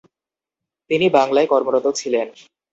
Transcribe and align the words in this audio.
তিনি 0.89 1.05
বাংলায় 1.17 1.47
কর্মরত 1.47 1.85
ছিলেন। 1.99 2.27